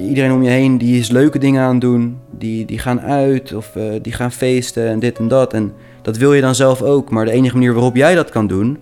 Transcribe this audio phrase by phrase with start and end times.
[0.00, 2.18] Iedereen om je heen die is leuke dingen aan doen.
[2.30, 5.52] Die, die gaan uit of eh, die gaan feesten en dit en dat.
[5.52, 5.72] En
[6.02, 7.10] dat wil je dan zelf ook.
[7.10, 8.78] Maar de enige manier waarop jij dat kan doen,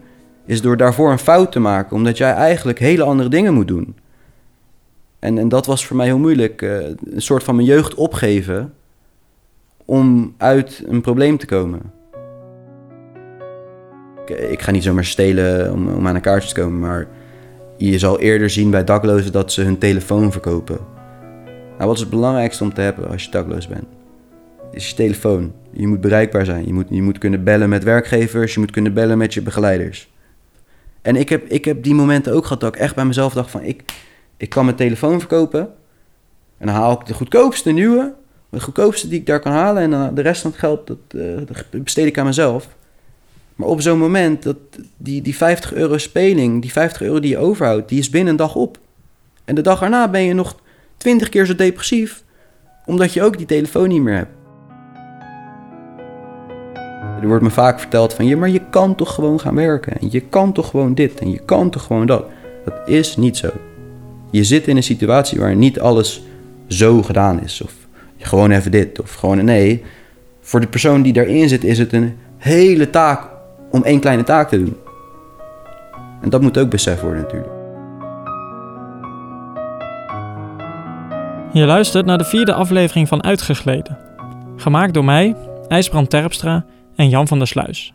[0.47, 1.97] is door daarvoor een fout te maken.
[1.97, 3.95] Omdat jij eigenlijk hele andere dingen moet doen.
[5.19, 6.63] En, en dat was voor mij heel moeilijk.
[6.63, 8.73] eh, een soort van mijn jeugd opgeven
[9.85, 11.81] om uit een probleem te komen.
[14.27, 17.09] Ik, ik ga niet zomaar stelen om, om aan een kaartje te komen, maar
[17.77, 20.79] je zal eerder zien bij daklozen dat ze hun telefoon verkopen.
[21.81, 23.85] Nou, wat is het belangrijkste om te hebben als je dakloos bent?
[24.73, 25.53] Is je telefoon.
[25.71, 26.67] Je moet bereikbaar zijn.
[26.67, 28.55] Je moet, je moet kunnen bellen met werkgevers.
[28.55, 30.11] Je moet kunnen bellen met je begeleiders.
[31.03, 33.51] En ik heb, ik heb die momenten ook gehad dat ik echt bij mezelf dacht
[33.51, 33.63] van...
[33.63, 33.83] Ik,
[34.37, 35.61] ik kan mijn telefoon verkopen.
[36.59, 38.15] En dan haal ik de goedkoopste nieuwe.
[38.51, 39.83] De goedkoopste die ik daar kan halen.
[39.83, 41.37] En dan de rest van het geld dat, eh,
[41.71, 42.69] dat besteed ik aan mezelf.
[43.55, 44.57] Maar op zo'n moment, dat
[44.97, 48.37] die, die 50 euro speling, die 50 euro die je overhoudt, die is binnen een
[48.37, 48.79] dag op.
[49.45, 50.57] En de dag erna ben je nog
[51.01, 52.23] 20 keer zo depressief,
[52.85, 54.31] omdat je ook die telefoon niet meer hebt.
[57.21, 59.99] Er wordt me vaak verteld van, ja, maar je kan toch gewoon gaan werken.
[59.99, 62.25] En je kan toch gewoon dit en je kan toch gewoon dat.
[62.65, 63.49] Dat is niet zo.
[64.31, 66.23] Je zit in een situatie waar niet alles
[66.67, 67.61] zo gedaan is.
[67.65, 67.73] Of
[68.19, 69.85] gewoon even dit, of gewoon nee.
[70.41, 73.29] Voor de persoon die daarin zit, is het een hele taak
[73.71, 74.77] om één kleine taak te doen.
[76.23, 77.60] En dat moet ook beseft worden natuurlijk.
[81.53, 83.99] Je luistert naar de vierde aflevering van Uitgegleden.
[84.57, 85.37] Gemaakt door mij,
[85.69, 86.65] IJsbrand Terpstra
[86.97, 87.93] en Jan van der Sluis.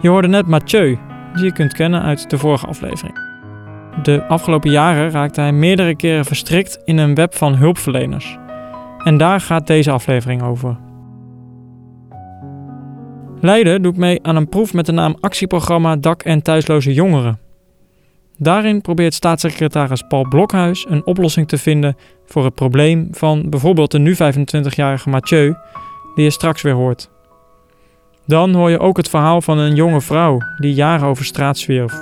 [0.00, 0.98] Je hoorde net Mathieu,
[1.34, 3.18] die je kunt kennen uit de vorige aflevering.
[4.02, 8.38] De afgelopen jaren raakte hij meerdere keren verstrikt in een web van hulpverleners.
[9.04, 10.78] En daar gaat deze aflevering over.
[13.40, 17.38] Leiden doet mee aan een proef met de naam Actieprogramma Dak- en Thuisloze Jongeren.
[18.42, 21.96] Daarin probeert staatssecretaris Paul Blokhuis een oplossing te vinden
[22.26, 25.54] voor het probleem van bijvoorbeeld de nu 25-jarige Mathieu,
[26.14, 27.08] die je straks weer hoort.
[28.24, 31.92] Dan hoor je ook het verhaal van een jonge vrouw die jaren over straat zwierf.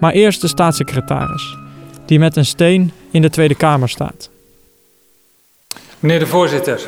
[0.00, 1.56] Maar eerst de staatssecretaris,
[2.06, 4.30] die met een steen in de Tweede Kamer staat.
[5.98, 6.80] Meneer de voorzitter,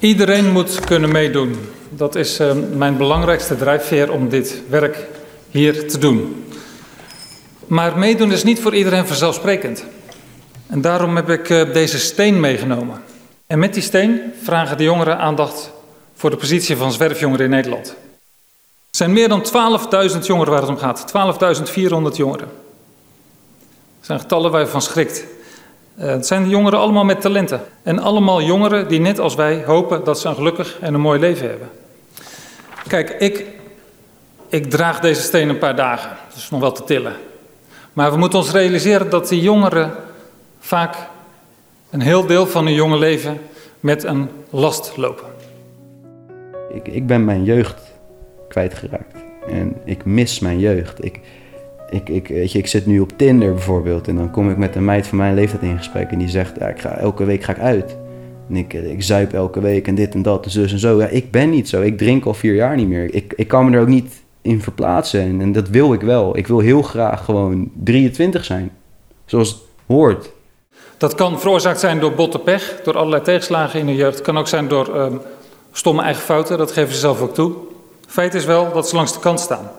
[0.00, 1.54] iedereen moet kunnen meedoen.
[1.88, 5.06] Dat is uh, mijn belangrijkste drijfveer om dit werk
[5.50, 6.44] hier te doen.
[7.70, 9.84] Maar meedoen is niet voor iedereen vanzelfsprekend.
[10.66, 13.02] En daarom heb ik uh, deze steen meegenomen.
[13.46, 15.70] En met die steen vragen de jongeren aandacht
[16.14, 17.88] voor de positie van zwerfjongeren in Nederland.
[17.88, 17.94] Er
[18.90, 19.44] zijn meer dan
[20.12, 21.12] 12.000 jongeren waar het om gaat.
[22.12, 22.48] 12.400 jongeren.
[23.98, 25.24] Dat zijn getallen waar je van schrikt.
[25.98, 27.60] Uh, het zijn jongeren allemaal met talenten.
[27.82, 31.20] En allemaal jongeren die net als wij hopen dat ze een gelukkig en een mooi
[31.20, 31.70] leven hebben.
[32.86, 33.46] Kijk, ik,
[34.48, 36.16] ik draag deze steen een paar dagen.
[36.28, 37.28] Dat is nog wel te tillen.
[38.00, 39.92] Maar we moeten ons realiseren dat die jongeren
[40.58, 40.96] vaak
[41.90, 43.38] een heel deel van hun jonge leven
[43.80, 45.26] met een last lopen.
[46.74, 47.80] Ik, ik ben mijn jeugd
[48.48, 49.16] kwijtgeraakt.
[49.48, 51.04] En ik mis mijn jeugd.
[51.04, 51.20] Ik,
[51.90, 54.08] ik, ik, weet je, ik zit nu op Tinder bijvoorbeeld.
[54.08, 56.10] En dan kom ik met een meid van mijn leeftijd in gesprek.
[56.10, 57.96] En die zegt, ja, ik ga, elke week ga ik uit.
[58.48, 61.00] En ik, ik zuip elke week en dit en dat en zus en zo.
[61.00, 61.80] Ja, ik ben niet zo.
[61.80, 63.14] Ik drink al vier jaar niet meer.
[63.14, 64.12] Ik, ik kan me er ook niet
[64.42, 65.20] in verplaatsen.
[65.20, 66.36] En, en dat wil ik wel.
[66.36, 68.72] Ik wil heel graag gewoon 23 zijn.
[69.24, 70.30] Zoals het hoort.
[70.96, 74.14] Dat kan veroorzaakt zijn door botte pech, door allerlei tegenslagen in de jeugd.
[74.14, 75.20] Het kan ook zijn door um,
[75.72, 77.52] stomme eigen fouten, dat geven ze zelf ook toe.
[78.06, 79.70] Feit is wel dat ze langs de kant staan.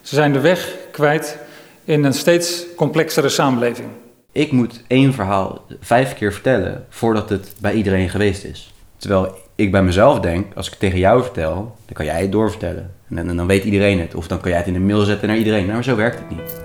[0.00, 1.38] Ze zijn de weg kwijt
[1.84, 3.88] in een steeds complexere samenleving.
[4.32, 8.72] Ik moet één verhaal vijf keer vertellen voordat het bij iedereen geweest is.
[8.96, 12.32] Terwijl ik bij mezelf denk, als ik het tegen jou vertel, dan kan jij het
[12.32, 12.90] doorvertellen.
[13.08, 14.14] En dan, en dan weet iedereen het.
[14.14, 15.62] Of dan kan jij het in een mail zetten naar iedereen.
[15.62, 16.64] Nou, maar zo werkt het niet.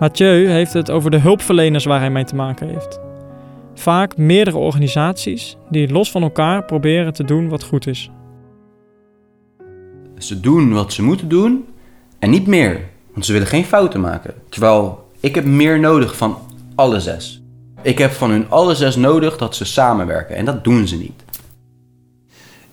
[0.00, 3.00] Mathieu heeft het over de hulpverleners waar hij mee te maken heeft.
[3.74, 8.10] Vaak meerdere organisaties die los van elkaar proberen te doen wat goed is.
[10.18, 11.64] Ze doen wat ze moeten doen
[12.18, 12.80] en niet meer.
[13.12, 14.34] Want ze willen geen fouten maken.
[14.48, 16.38] Terwijl ik heb meer nodig van
[16.74, 17.39] alle zes.
[17.82, 20.36] Ik heb van hun alle zes nodig dat ze samenwerken.
[20.36, 21.22] En dat doen ze niet.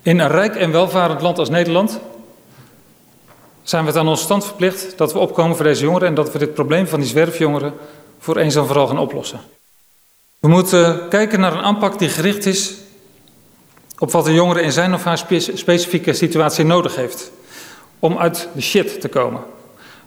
[0.02, 2.00] In een rijk en welvarend land als Nederland
[3.64, 6.32] zijn we het aan ons stand verplicht dat we opkomen voor deze jongeren en dat
[6.32, 7.74] we dit probleem van die zwerfjongeren
[8.20, 9.40] voor eens en vooral gaan oplossen.
[10.40, 12.74] We moeten kijken naar een aanpak die gericht is
[13.98, 15.18] op wat een jongere in zijn of haar
[15.54, 17.32] specifieke situatie nodig heeft
[18.00, 19.42] om uit de shit te komen.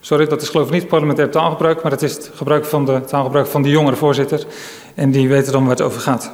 [0.00, 3.00] Sorry, dat is geloof ik niet parlementair taalgebruik, maar het is het gebruik van de
[3.00, 4.46] taalgebruik van de jongere voorzitter.
[5.00, 6.32] En die weten dan waar het over gaat.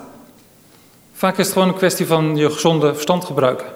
[1.12, 3.66] Vaak is het gewoon een kwestie van je gezonde verstand gebruiken.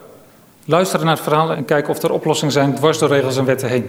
[0.64, 3.68] Luisteren naar het verhaal en kijken of er oplossingen zijn dwars door regels en wetten
[3.68, 3.86] heen.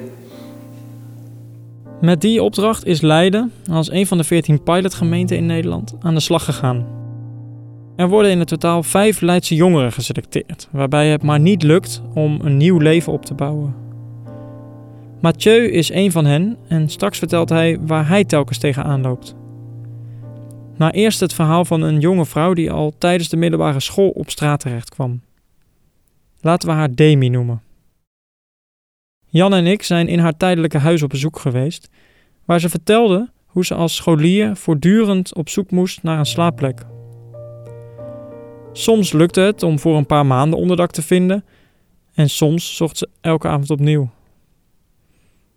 [2.02, 6.20] Met die opdracht is Leiden, als een van de 14 pilotgemeenten in Nederland, aan de
[6.20, 6.88] slag gegaan.
[7.96, 12.40] Er worden in het totaal vijf Leidse jongeren geselecteerd, waarbij het maar niet lukt om
[12.44, 13.76] een nieuw leven op te bouwen.
[15.20, 19.36] Mathieu is een van hen en straks vertelt hij waar hij telkens tegenaan loopt.
[20.78, 24.30] Maar eerst het verhaal van een jonge vrouw die al tijdens de middelbare school op
[24.30, 25.22] straat terecht kwam.
[26.42, 27.62] Laten we haar Demi noemen.
[29.28, 31.90] Jan en ik zijn in haar tijdelijke huis op bezoek geweest,
[32.46, 36.86] waar ze vertelde hoe ze als scholier voortdurend op zoek moest naar een slaapplek.
[38.74, 41.46] Soms lukte het om voor een paar maanden onderdak te vinden,
[42.14, 44.10] en soms zocht ze elke avond opnieuw.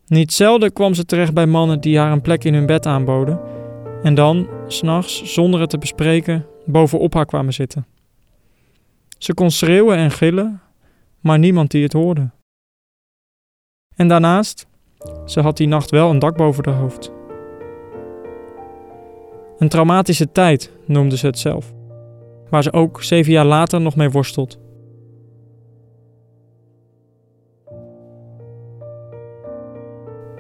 [0.07, 3.41] Niet zelden kwam ze terecht bij mannen die haar een plek in hun bed aanboden,
[4.05, 7.87] en dan, s'nachts, zonder het te bespreken, bovenop haar kwamen zitten.
[9.19, 10.61] Ze kon schreeuwen en gillen,
[11.21, 12.31] maar niemand die het hoorde.
[13.97, 14.67] En daarnaast,
[15.27, 17.13] ze had die nacht wel een dak boven haar hoofd.
[19.59, 21.73] Een traumatische tijd noemde ze het zelf,
[22.51, 24.59] waar ze ook zeven jaar later nog mee worstelt.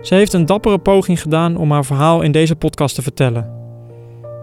[0.04, 3.50] Ze heeft een dappere poging gedaan om haar verhaal in deze podcast te vertellen.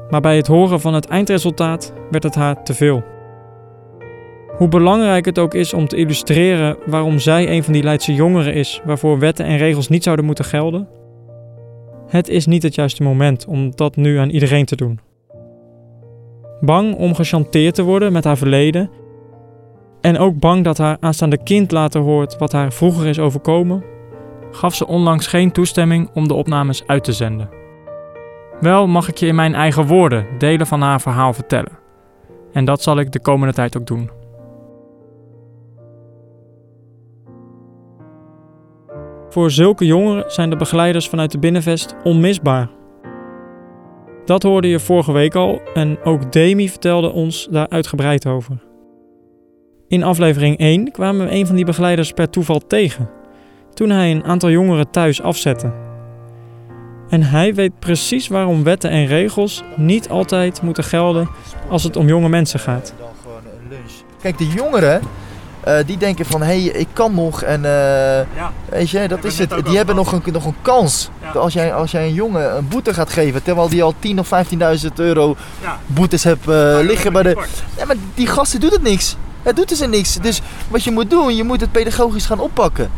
[0.10, 3.04] Maar bij het horen van het eindresultaat werd het haar te veel.
[4.58, 8.54] Hoe belangrijk het ook is om te illustreren waarom zij een van die Leidse jongeren
[8.54, 10.88] is waarvoor wetten en regels niet zouden moeten gelden,
[12.08, 15.00] het is niet het juiste moment om dat nu aan iedereen te doen.
[16.62, 18.90] Bang om gechanteerd te worden met haar verleden
[20.02, 23.84] en ook bang dat haar aanstaande kind later hoort wat haar vroeger is overkomen,
[24.52, 27.50] gaf ze onlangs geen toestemming om de opnames uit te zenden.
[28.60, 31.80] Wel mag ik je in mijn eigen woorden delen van haar verhaal vertellen.
[32.52, 34.10] En dat zal ik de komende tijd ook doen.
[39.30, 42.70] Voor zulke jongeren zijn de begeleiders vanuit de Binnenvest onmisbaar.
[44.26, 48.64] Dat hoorde je vorige week al en ook Demi vertelde ons daar uitgebreid over.
[49.88, 53.10] In aflevering 1 kwamen we een van die begeleiders per toeval tegen,
[53.74, 55.72] toen hij een aantal jongeren thuis afzette.
[57.10, 61.30] En hij weet precies waarom wetten en regels niet altijd moeten gelden
[61.70, 62.94] als het om jonge mensen gaat.
[64.22, 65.02] Kijk, de jongeren
[65.68, 67.70] uh, die denken van, hé, hey, ik kan nog en uh,
[68.36, 68.52] ja.
[68.70, 69.54] weet je, dat is het.
[69.66, 71.10] Die hebben nog een, nog een kans.
[71.22, 71.40] Ja.
[71.40, 74.30] Als, jij, als jij een jongen een boete gaat geven, terwijl die al 10 of
[74.84, 75.80] 15.000 euro ja.
[75.86, 77.46] boetes hebt uh, liggen bij de...
[77.78, 79.16] Ja, maar die gasten doet het niks.
[79.44, 80.16] Het doet dus niks.
[80.16, 82.90] Dus wat je moet doen, je moet het pedagogisch gaan oppakken.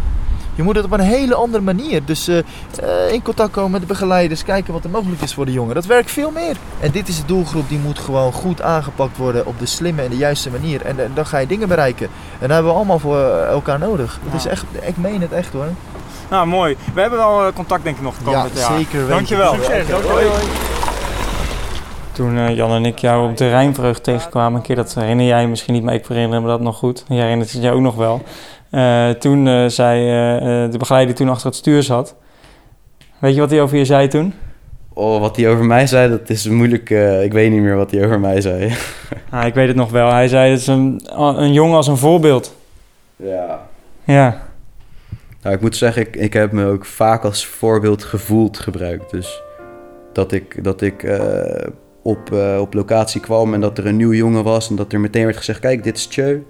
[0.56, 2.06] Je moet het op een hele andere manier.
[2.06, 2.38] Dus uh,
[3.12, 5.76] in contact komen met de begeleiders, kijken wat er mogelijk is voor de jongen.
[5.76, 6.56] Dat werkt veel meer.
[6.80, 10.10] En dit is de doelgroep die moet gewoon goed aangepakt worden op de slimme en
[10.10, 10.82] de juiste manier.
[10.82, 12.06] En, en dan ga je dingen bereiken.
[12.06, 14.20] En dat hebben we allemaal voor eh, elkaar nodig.
[14.26, 15.68] Het is echt, ik meen het echt hoor.
[16.30, 16.78] Nou, mooi.
[16.94, 18.78] We hebben wel contact denk ik nog gekomen ja, met jou.
[18.78, 19.10] zeker weten.
[19.10, 19.54] Dankjewel.
[19.54, 19.88] Succes.
[19.88, 20.32] Dankjewel.
[22.14, 25.48] Toen uh, Jan en ik jou op de Rijnvreugd tegenkwamen, een keer dat herinner jij
[25.48, 27.04] misschien niet, maar ik herinner me dat nog goed.
[27.08, 28.22] Jij herinnert het jou ook nog wel.
[28.74, 32.16] Uh, toen uh, zei uh, de begeleider toen achter het stuur zat.
[33.20, 34.34] Weet je wat hij over je zei toen?
[34.94, 36.90] Oh, wat hij over mij zei, dat is moeilijk.
[37.24, 38.74] ik weet niet meer wat hij over mij zei.
[39.30, 40.12] ah, ik weet het nog wel.
[40.12, 42.56] Hij zei, het is een, een jongen als een voorbeeld.
[43.16, 43.62] Ja.
[44.04, 44.42] Ja.
[45.42, 49.12] Nou, ik moet zeggen, ik, ik heb me ook vaak als voorbeeld gevoeld gebruikt.
[49.12, 49.42] Dus
[50.14, 51.19] dat ik, dat ik
[52.02, 54.69] op, op locatie kwam en dat er een nieuwe jongen was...
[54.69, 56.42] en dat er meteen werd gezegd, kijk, dit is Tjeu.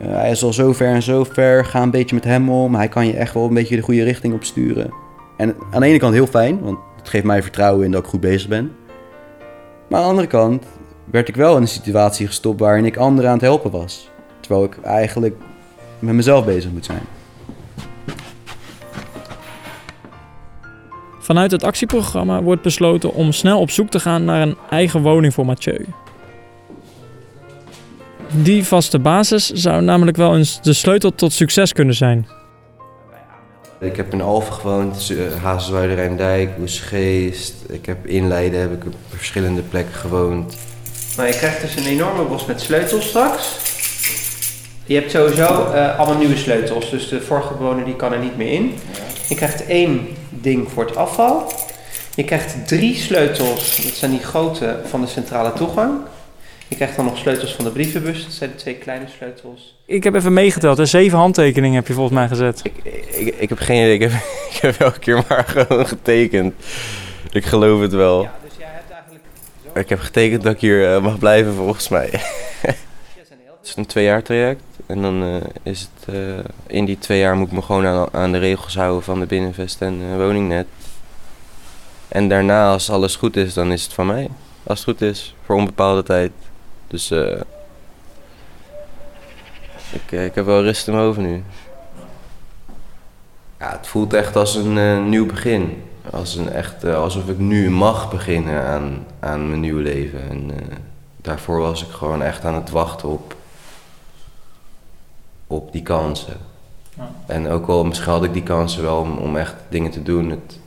[0.00, 1.64] Uh, hij is al zo ver en zo ver.
[1.64, 2.74] Ga een beetje met hem om.
[2.74, 4.92] Hij kan je echt wel een beetje de goede richting op sturen.
[5.36, 8.08] En aan de ene kant heel fijn, want het geeft mij vertrouwen in dat ik
[8.08, 8.72] goed bezig ben.
[9.88, 10.66] Maar aan de andere kant
[11.04, 14.10] werd ik wel in een situatie gestopt waarin ik anderen aan het helpen was.
[14.40, 15.36] Terwijl ik eigenlijk
[15.98, 17.02] met mezelf bezig moet zijn.
[21.18, 25.34] Vanuit het actieprogramma wordt besloten om snel op zoek te gaan naar een eigen woning
[25.34, 25.86] voor Mathieu.
[28.34, 32.26] Die vaste basis zou namelijk wel eens de sleutel tot succes kunnen zijn.
[33.80, 35.12] Ik heb in Alphen gewoond,
[35.42, 37.54] Hazelswoude Rijndijk, Oesgeest.
[37.68, 40.56] Ik heb in Leiden heb ik op verschillende plekken gewoond.
[41.16, 43.56] Maar je krijgt dus een enorme bos met sleutels straks.
[44.84, 48.36] Je hebt sowieso uh, allemaal nieuwe sleutels, dus de vorige bewoner die kan er niet
[48.36, 48.74] meer in.
[49.28, 51.52] Je krijgt één ding voor het afval.
[52.14, 56.00] Je krijgt drie sleutels, dat zijn die grote van de centrale toegang.
[56.72, 58.24] Je krijgt dan nog sleutels van de brievenbus.
[58.24, 59.76] Dat zijn de twee kleine sleutels.
[59.86, 60.78] Ik heb even meegeteld.
[60.78, 62.60] En zeven handtekeningen heb je volgens mij gezet.
[62.62, 62.72] Ik,
[63.12, 63.94] ik, ik heb geen idee.
[63.94, 64.10] Ik heb,
[64.52, 66.54] ik heb elke keer maar gewoon getekend.
[67.30, 68.22] Ik geloof het wel.
[68.22, 69.24] Ja, dus jij hebt eigenlijk...
[69.74, 72.08] Ik heb getekend dat ik hier uh, mag blijven volgens mij.
[72.60, 72.76] het
[73.62, 74.62] is een twee jaar traject.
[74.86, 76.14] En dan uh, is het...
[76.14, 79.20] Uh, in die twee jaar moet ik me gewoon aan, aan, de regels houden van
[79.20, 80.66] de binnenvest en woningnet.
[82.08, 84.28] En daarna, als alles goed is, dan is het van mij.
[84.62, 86.30] Als het goed is, voor onbepaalde tijd.
[86.92, 87.40] Dus eh
[89.92, 91.42] ik, eh, ik heb wel rust in mijn hoofd nu.
[93.58, 95.82] Ja, het voelt echt als een eh, nieuw begin.
[96.10, 100.28] Als een echt, alsof ik nu mag beginnen aan, aan mijn nieuwe leven.
[100.28, 100.76] En eh,
[101.16, 103.36] daarvoor was ik gewoon echt aan het wachten op,
[105.46, 106.36] op die kansen.
[106.96, 107.10] Ja.
[107.26, 110.30] En ook al misschien had ik die kansen wel om, om echt dingen te doen.
[110.30, 110.58] Het,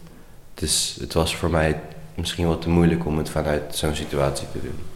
[0.53, 1.79] het, is, het was voor mij
[2.13, 4.94] misschien wel te moeilijk om het vanuit zo'n situatie te doen.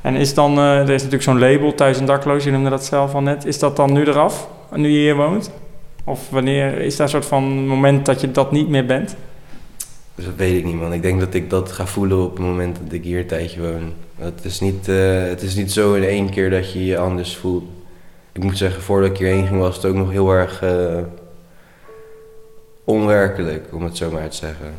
[0.00, 2.84] En is dan, eh, er is natuurlijk zo'n label, thuis en dakloos, je noemde dat
[2.84, 3.44] zelf al net.
[3.44, 5.50] Is dat dan nu eraf, nu je hier woont?
[6.04, 9.16] Of wanneer is daar een soort van moment dat je dat niet meer bent?
[10.14, 10.92] Dus dat weet ik niet, man.
[10.92, 13.60] Ik denk dat ik dat ga voelen op het moment dat ik hier een tijdje
[13.60, 13.92] woon.
[14.16, 17.36] Het is niet, eh, het is niet zo in één keer dat je je anders
[17.36, 17.64] voelt.
[18.32, 20.98] Ik moet zeggen, voordat ik hierheen ging was het ook nog heel erg eh,
[22.84, 24.74] onwerkelijk, om het zo maar te zeggen.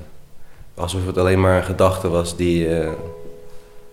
[0.75, 2.67] Alsof het alleen maar een gedachte was die,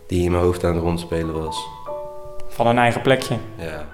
[0.06, 1.66] die in mijn hoofd aan het rondspelen was.
[2.49, 3.37] Van een eigen plekje.
[3.58, 3.87] Ja.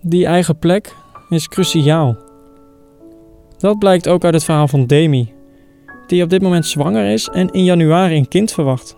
[0.00, 0.94] Die eigen plek
[1.28, 2.16] is cruciaal.
[3.58, 5.32] Dat blijkt ook uit het verhaal van Demi,
[6.06, 8.96] die op dit moment zwanger is en in januari een kind verwacht.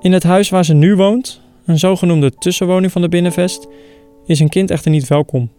[0.00, 3.68] In het huis waar ze nu woont, een zogenoemde tussenwoning van de Binnenvest,
[4.24, 5.50] is een kind echter niet welkom.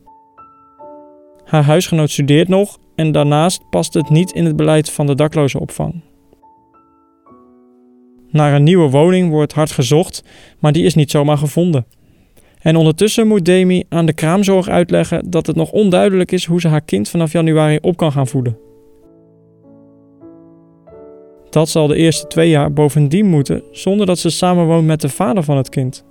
[1.44, 6.02] Haar huisgenoot studeert nog en daarnaast past het niet in het beleid van de daklozenopvang.
[8.30, 10.24] Naar een nieuwe woning wordt hard gezocht,
[10.60, 11.86] maar die is niet zomaar gevonden.
[12.60, 16.68] En ondertussen moet Demi aan de kraamzorg uitleggen dat het nog onduidelijk is hoe ze
[16.68, 18.58] haar kind vanaf januari op kan gaan voeden.
[21.50, 25.44] Dat zal de eerste twee jaar bovendien moeten zonder dat ze samenwoont met de vader
[25.44, 26.06] van het kind.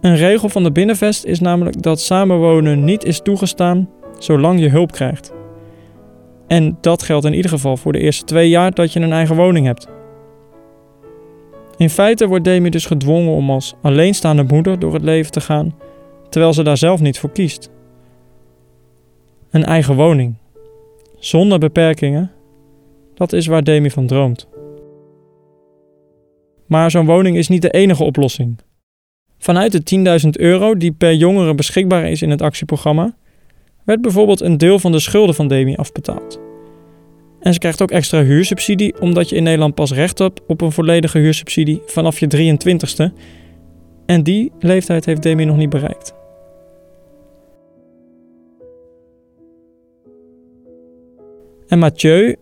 [0.00, 3.88] Een regel van de binnenvest is namelijk dat samenwonen niet is toegestaan
[4.22, 5.32] zolang je hulp krijgt.
[6.46, 9.36] En dat geldt in ieder geval voor de eerste twee jaar dat je een eigen
[9.36, 9.88] woning hebt.
[11.76, 15.74] In feite wordt Demi dus gedwongen om als alleenstaande moeder door het leven te gaan,
[16.28, 17.70] terwijl ze daar zelf niet voor kiest.
[19.50, 20.34] Een eigen woning,
[21.18, 22.30] zonder beperkingen,
[23.14, 24.48] dat is waar Demi van droomt.
[26.66, 28.58] Maar zo'n woning is niet de enige oplossing.
[29.38, 33.14] Vanuit de 10.000 euro die per jongere beschikbaar is in het actieprogramma,
[33.84, 36.40] werd bijvoorbeeld een deel van de schulden van Demi afbetaald.
[37.40, 40.72] En ze krijgt ook extra huursubsidie, omdat je in Nederland pas recht hebt op een
[40.72, 43.12] volledige huursubsidie vanaf je 23ste.
[44.06, 46.14] En die leeftijd heeft Demi nog niet bereikt.
[51.66, 52.36] En Mathieu,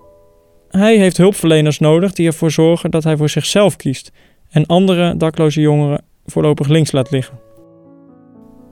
[0.69, 4.13] hij heeft hulpverleners nodig die ervoor zorgen dat hij voor zichzelf kiest
[4.51, 7.50] en andere dakloze jongeren voorlopig links laat liggen.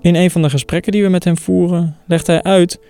[0.00, 2.80] In een van de gesprekken die we met hem voeren, legt hij uit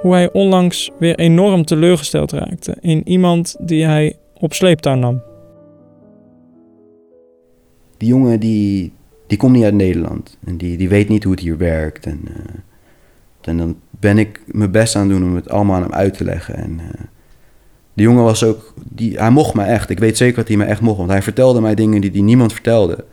[0.00, 5.22] hoe hij onlangs weer enorm teleurgesteld raakte in iemand die hij op sleeptouw nam.
[7.96, 8.92] Die jongen die,
[9.26, 10.38] die komt niet uit Nederland.
[10.44, 12.06] En die, die weet niet hoe het hier werkt.
[12.06, 15.82] En, eh, en dan ben ik mijn best aan het doen om het allemaal aan
[15.82, 16.54] hem uit te leggen.
[16.54, 17.00] En eh,
[17.94, 18.74] die jongen was ook...
[18.88, 19.90] Die, hij mocht me echt.
[19.90, 20.98] Ik weet zeker dat hij me echt mocht.
[20.98, 23.04] Want hij vertelde mij dingen die, die niemand vertelde.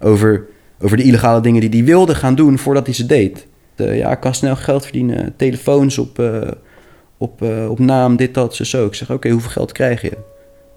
[0.00, 0.46] Over,
[0.80, 3.46] over de illegale dingen die hij wilde gaan doen voordat hij ze deed.
[3.76, 5.36] Eh, ja, ik kan snel geld verdienen.
[5.36, 6.50] Telefoons op, eh,
[7.16, 8.86] op, eh, op naam, dit, dat, zo, zo.
[8.86, 10.12] Ik zeg, oké, hoeveel geld krijg je?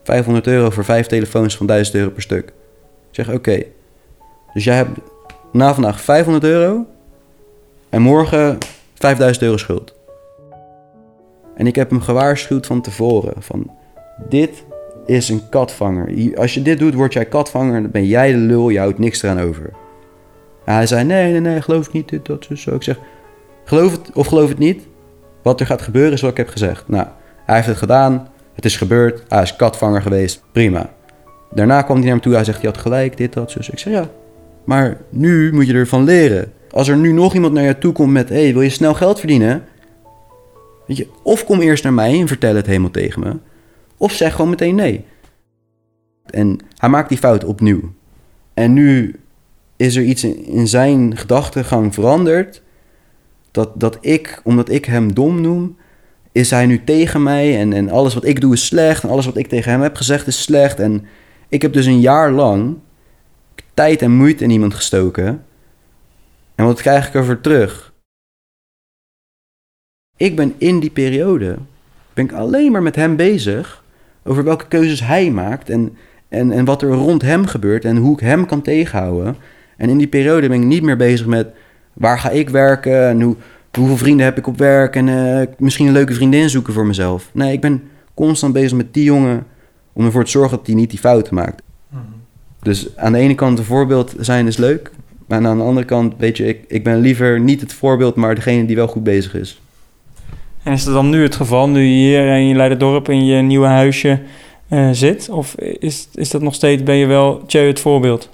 [0.03, 2.47] 500 euro voor vijf telefoons van 1000 euro per stuk.
[3.09, 3.63] Ik zeg, oké.
[4.53, 4.99] Dus jij hebt
[5.51, 6.85] na vandaag 500 euro
[7.89, 8.57] en morgen
[8.93, 9.93] 5000 euro schuld.
[11.55, 13.33] En ik heb hem gewaarschuwd van tevoren.
[13.39, 13.71] Van,
[14.29, 14.63] dit
[15.05, 16.37] is een katvanger.
[16.37, 17.81] Als je dit doet, word jij katvanger.
[17.81, 19.73] Dan ben jij de lul, je houdt niks eraan over.
[20.75, 22.75] Hij zei, nee, nee, nee, geloof ik niet, dit, dat, zo.
[22.75, 22.99] Ik zeg,
[23.63, 24.87] geloof het of geloof het niet.
[25.43, 26.87] Wat er gaat gebeuren is wat ik heb gezegd.
[26.87, 27.07] Nou,
[27.45, 28.27] hij heeft het gedaan.
[28.53, 29.23] Het is gebeurd.
[29.27, 30.43] Hij is katvanger geweest.
[30.51, 30.89] Prima.
[31.51, 32.33] Daarna kwam hij naar me toe.
[32.33, 33.59] Hij zegt, je had gelijk, dit, dat, zo.
[33.59, 34.09] Ik zeg, ja.
[34.63, 36.53] Maar nu moet je ervan leren.
[36.71, 38.29] Als er nu nog iemand naar je toe komt met...
[38.29, 39.63] Hé, hey, wil je snel geld verdienen?
[40.87, 43.35] Weet je, of kom eerst naar mij en vertel het helemaal tegen me.
[43.97, 45.05] Of zeg gewoon meteen nee.
[46.25, 47.81] En hij maakt die fout opnieuw.
[48.53, 49.15] En nu
[49.77, 52.61] is er iets in, zijn gedachtegang veranderd.
[53.51, 55.77] Dat, dat ik, omdat ik hem dom noem,
[56.31, 57.59] is hij nu tegen mij.
[57.59, 59.03] En, en alles wat ik doe is slecht.
[59.03, 60.79] En alles wat ik tegen hem heb gezegd is slecht.
[60.79, 61.05] En
[61.49, 62.77] ik heb dus een jaar lang
[63.73, 65.45] tijd en moeite in iemand gestoken.
[66.55, 67.93] En wat krijg ik ervoor terug?
[70.17, 71.57] Ik ben in die periode
[72.13, 73.83] ben ik alleen maar met hem bezig
[74.23, 78.13] over welke keuzes hij maakt en, en, en wat er rond hem gebeurt en hoe
[78.13, 79.35] ik hem kan tegenhouden.
[79.77, 81.47] En in die periode ben ik niet meer bezig met
[81.93, 83.35] waar ga ik werken en hoe,
[83.77, 87.29] hoeveel vrienden heb ik op werk en eh, misschien een leuke vriendin zoeken voor mezelf.
[87.33, 89.45] Nee, ik ben constant bezig met die jongen
[89.93, 91.61] om ervoor te zorgen dat hij niet die fouten maakt.
[92.61, 94.91] Dus aan de ene kant een voorbeeld zijn is leuk.
[95.27, 98.35] Maar aan de andere kant, weet je, ik, ik ben liever niet het voorbeeld, maar
[98.35, 99.61] degene die wel goed bezig is.
[100.63, 103.41] En is dat dan nu het geval, nu je hier in je Leiderdorp in je
[103.41, 104.19] nieuwe huisje
[104.67, 105.29] eh, zit?
[105.29, 108.29] Of is, is dat nog steeds, ben je wel het voorbeeld?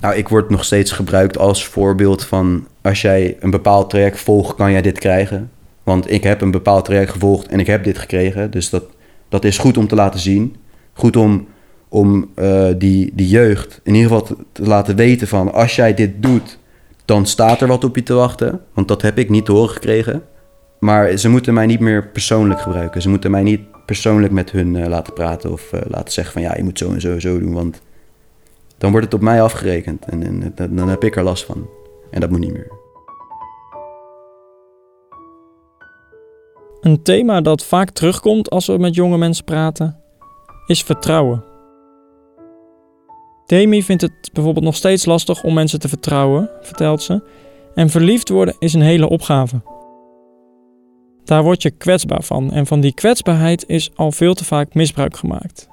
[0.00, 4.56] Nou, ik word nog steeds gebruikt als voorbeeld van als jij een bepaald traject volgt,
[4.56, 5.50] kan jij dit krijgen.
[5.82, 8.50] Want ik heb een bepaald traject gevolgd en ik heb dit gekregen.
[8.50, 8.84] Dus dat,
[9.28, 10.56] dat is goed om te laten zien.
[10.92, 11.46] Goed om,
[11.88, 15.94] om eh, die, die jeugd in ieder geval te, te laten weten van als jij
[15.94, 16.58] dit doet,
[17.04, 18.60] dan staat er wat op je te wachten.
[18.74, 20.22] Want dat heb ik niet te horen gekregen.
[20.78, 23.02] Maar ze moeten mij niet meer persoonlijk gebruiken.
[23.02, 26.42] Ze moeten mij niet persoonlijk met hun eh, laten praten of eh, laten zeggen van
[26.42, 27.52] ja, je moet zo en zo en zo doen.
[27.52, 27.80] Want
[28.80, 31.68] dan wordt het op mij afgerekend en, en dan, heb ik er last van.
[32.10, 32.72] En dat moet niet meer.
[36.80, 40.00] Een thema dat vaak terugkomt als we met jonge mensen praten,
[40.66, 41.44] is vertrouwen.
[43.46, 47.22] Demi vindt het bijvoorbeeld nog steeds lastig om mensen te vertrouwen, vertelt ze.
[47.74, 49.62] En verliefd worden is een hele opgave.
[51.24, 55.16] Daar word je kwetsbaar van en van die kwetsbaarheid is al veel te vaak misbruik
[55.16, 55.69] gemaakt.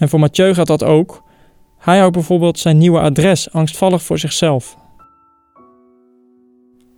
[0.00, 1.22] En voor Mathieu gaat dat ook.
[1.78, 4.76] Hij houdt bijvoorbeeld zijn nieuwe adres angstvallig voor zichzelf.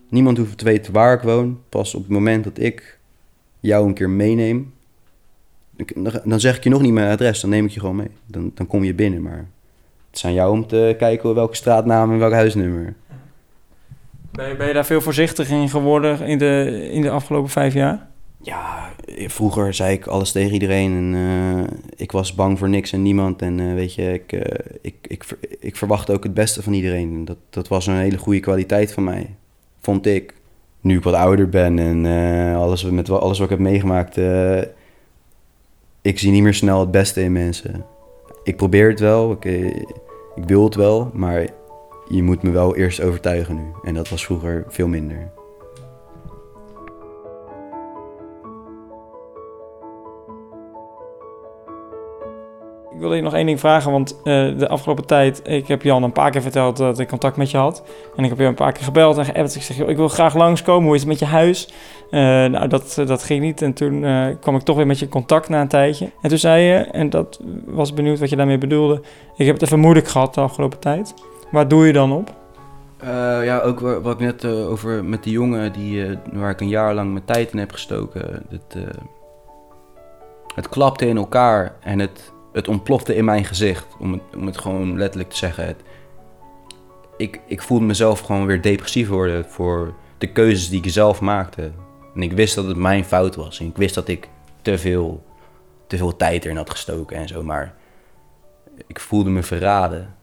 [0.09, 1.61] Niemand hoeft te weten waar ik woon.
[1.69, 2.99] Pas op het moment dat ik
[3.61, 4.75] jou een keer meeneem,
[5.95, 8.11] dan- dan zeg ik je nog niet mijn adres, dan neem ik je gewoon mee.
[8.27, 9.47] Dan, dan kom je binnen, maar
[10.07, 12.95] het is aan jou om te kijken welke straatnaam en welk huisnummer.
[14.33, 17.75] Ben je, ben je daar veel voorzichtiger in geworden in de, in de afgelopen vijf
[17.75, 18.11] jaar?
[18.43, 18.93] Ja,
[19.27, 23.43] vroeger zei ik alles tegen iedereen en eh, ik was bang voor niks en niemand.
[23.43, 25.25] En eh, weet je, ik, eh, ik, ik,
[25.61, 27.13] ik verwacht ook het beste van iedereen.
[27.15, 29.35] En Dat, dat was een hele goede kwaliteit van mij,
[29.81, 30.35] vond ik.
[30.81, 32.07] Nu ik wat ouder ben en
[32.57, 34.17] alles, met alles wat ik heb meegemaakt,
[36.03, 37.85] ik zie niet meer snel het beste in mensen.
[38.43, 39.45] Ik probeer het wel, ik,
[40.35, 41.49] ik wil het wel, maar
[42.09, 43.65] je moet me wel eerst overtuigen nu.
[43.83, 45.32] En dat was vroeger veel minder.
[53.03, 54.23] Wil je nog één ding vragen, want eh,
[54.59, 57.57] de afgelopen tijd, ik heb Jan een paar keer verteld dat ik contact met je
[57.57, 57.83] had.
[58.17, 59.55] En ik heb je een paar keer gebeld en geappt.
[59.57, 61.69] Ik ik wil graag langskomen, hoe is het met je huis?
[62.11, 63.63] Eh, nou, dat, dat ging niet.
[63.63, 66.11] En toen eh, kwam ik toch weer met je contact na een tijdje.
[66.23, 69.01] En toen zei je, en dat was benieuwd wat je daarmee bedoelde.
[69.37, 71.15] Ik heb het even moeilijk gehad de afgelopen tijd.
[71.51, 72.35] Waar doe je dan op?
[72.99, 73.09] Eh,
[73.45, 76.61] ja, ook wa- wat ik net eh, over met die jongen die, eh, waar ik
[76.61, 78.43] een jaar lang mijn tijd in heb gestoken.
[78.51, 78.83] Het, eh,
[80.55, 83.87] het klapte in elkaar en het, het ontplofte in mijn gezicht.
[83.99, 85.67] Om het, om het gewoon letterlijk te zeggen.
[85.67, 85.81] Het,
[87.17, 91.71] ik, ik voelde mezelf gewoon weer depressief worden voor de keuzes die ik zelf maakte.
[92.15, 93.61] En ik wist dat het mijn fout was.
[93.61, 94.29] En ik wist dat ik
[94.63, 95.25] te veel,
[95.87, 97.43] te veel tijd erin had gestoken en zo.
[97.43, 97.75] Maar
[98.87, 100.15] ik voelde me verraden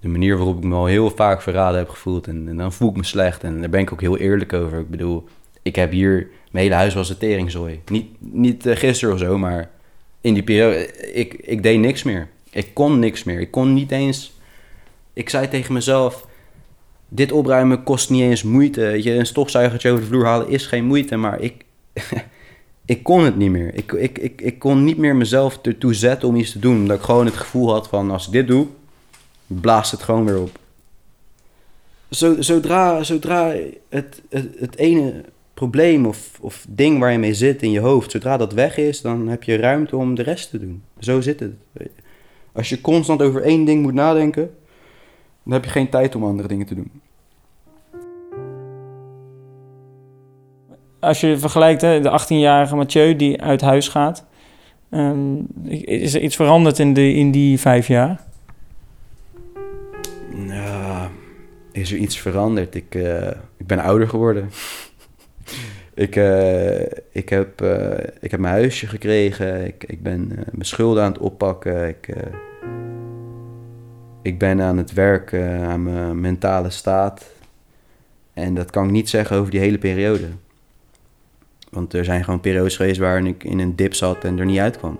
[0.00, 2.26] de manier waarop ik me al heel vaak verraden heb gevoeld.
[2.26, 3.44] En, en dan voel ik me slecht.
[3.44, 4.78] En daar ben ik ook heel eerlijk over.
[4.78, 5.28] Ik bedoel,
[5.62, 6.30] ik heb hier...
[6.50, 7.82] Mijn hele huis was een teringzooi.
[7.86, 9.70] Niet, niet eh, gisteren of zo, maar
[10.20, 10.92] in die periode...
[11.12, 12.28] Ik, ik deed niks meer.
[12.50, 13.40] Ik kon niks meer.
[13.40, 14.32] Ik kon niet eens...
[15.12, 16.26] Ik zei tegen mezelf...
[17.08, 19.02] Dit opruimen kost niet eens moeite.
[19.02, 21.16] Je, een stofzuigertje over de vloer halen is geen moeite.
[21.16, 21.64] Maar ik...
[22.84, 23.74] ik kon het niet meer.
[23.74, 26.76] Ik, ik, ik, ik kon niet meer mezelf ertoe zetten om iets te doen.
[26.76, 28.10] Omdat ik gewoon het gevoel had van...
[28.10, 28.66] Als ik dit doe
[29.48, 30.58] blaast het gewoon weer op.
[32.10, 33.54] Zo, zodra zodra
[33.88, 35.24] het, het, het ene
[35.58, 39.00] probleem of, of ding waar je mee zit in je hoofd, zodra dat weg is,
[39.00, 40.82] dan heb je ruimte om de rest te doen.
[40.98, 41.52] Zo zit het.
[42.52, 44.50] Als je constant over één ding moet nadenken,
[45.42, 46.90] dan heb je geen tijd om andere dingen te doen.
[51.00, 54.24] Als je vergelijkt hè, de 18-jarige Mathieu die uit huis gaat.
[54.90, 55.34] ehm,
[55.84, 58.20] is er iets veranderd in, de, in die vijf jaar?
[60.46, 61.10] Ja,
[61.72, 62.74] is er iets veranderd?
[62.74, 64.50] Ik, eh, ik ben ouder geworden.
[65.94, 66.80] Ik, eh,
[67.10, 69.66] ik, heb, eh, ik heb mijn huisje gekregen.
[69.66, 71.88] Ik, ik ben eh, mijn schulden aan het oppakken.
[71.88, 72.16] Ik,
[74.22, 77.26] ik ben aan het werken aan mijn mentale staat.
[78.32, 80.26] En dat kan ik niet zeggen over die hele periode.
[81.70, 84.58] Want er zijn gewoon periodes geweest waarin ik in een dip zat en er niet
[84.58, 84.98] uitkwam.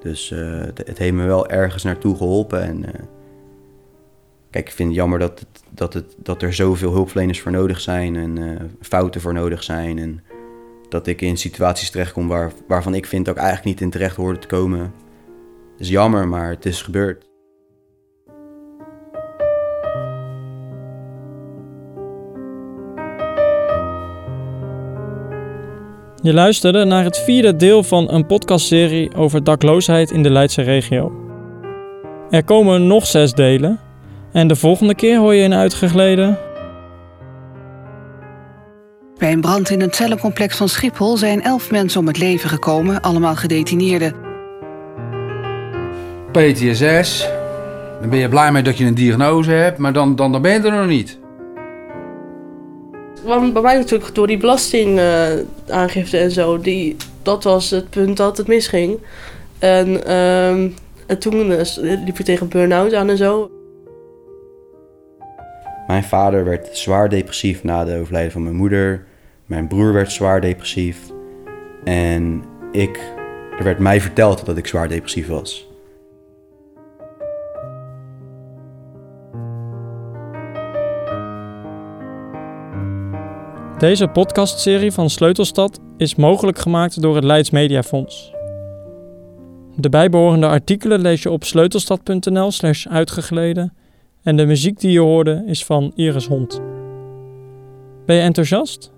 [0.00, 2.62] Dus het, het heeft me wel ergens naartoe geholpen.
[2.62, 2.84] En
[4.56, 7.80] Kijk, ik vind het jammer dat, het, dat, het, dat er zoveel hulpverleners voor nodig
[7.80, 9.98] zijn en eh, fouten voor nodig zijn.
[9.98, 10.24] En
[10.88, 14.16] dat ik in situaties terechtkom waar, waarvan ik vind dat ik eigenlijk niet in terecht
[14.16, 14.80] hoorde te komen.
[14.80, 17.24] Het is jammer, maar het is gebeurd.
[26.22, 31.12] Je luisterde naar het vierde deel van een podcastserie over dakloosheid in de Leidse regio.
[32.30, 33.85] Er komen nog zes delen
[34.36, 36.38] en de volgende keer hoor je in uitgegleden.
[39.18, 43.00] Bij een brand in een cellencomplex van Schiphol zijn elf mensen om het leven gekomen,
[43.00, 44.14] allemaal gedetineerden.
[46.32, 47.28] PTSS.
[48.00, 50.52] Dan ben je blij mee dat je een diagnose hebt, maar dan, dan, dan ben
[50.52, 51.18] je er nog niet.
[53.24, 58.36] Want bij mij natuurlijk door die belastingaangifte en zo, die, dat was het punt dat
[58.36, 58.98] het misging.
[59.58, 60.68] En, ehm,
[61.06, 61.66] en toen eh,
[62.04, 63.50] liep je tegen burn-out aan en zo.
[65.86, 69.06] Mijn vader werd zwaar depressief na de overlijden van mijn moeder.
[69.46, 70.98] Mijn broer werd zwaar depressief.
[71.84, 72.96] En ik,
[73.58, 75.68] er werd mij verteld dat ik zwaar depressief was.
[83.78, 88.32] Deze podcastserie van Sleutelstad is mogelijk gemaakt door het Leids Mediafonds.
[89.76, 93.75] De bijbehorende artikelen lees je op sleutelstad.nl/slash uitgegleden
[94.26, 96.62] en de muziek die je hoorde is van Iris Hond.
[98.06, 98.92] Ben je enthousiast?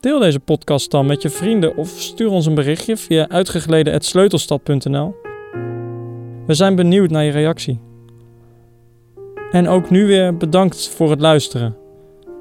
[0.00, 5.14] Deel deze podcast dan met je vrienden of stuur ons een berichtje via uitgegleden.sleutelstad.nl.
[6.46, 7.80] We zijn benieuwd naar je reactie.
[9.50, 11.76] En ook nu weer bedankt voor het luisteren.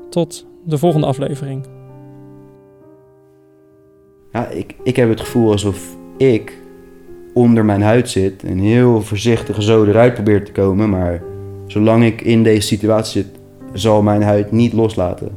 [0.10, 1.66] Tot de volgende aflevering.
[4.32, 6.62] Ja, ik, ik heb het gevoel alsof ik
[7.34, 10.90] onder mijn huid zit en heel voorzichtig zo eruit probeer te komen.
[10.90, 11.32] Maar
[11.74, 13.40] zolang ik in deze situatie zit,
[13.74, 15.32] zal mijn huid niet loslaten.